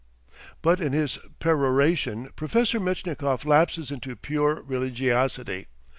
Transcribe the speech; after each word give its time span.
But 0.63 0.81
in 0.81 0.93
his 0.93 1.19
peroration 1.37 2.29
Professor 2.35 2.79
Metchnikoff 2.79 3.45
lapses 3.45 3.91
into 3.91 4.15
pure 4.15 4.63
religiosity. 4.63 5.67